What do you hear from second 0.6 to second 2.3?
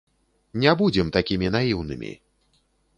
Не будзем такімі наіўнымі.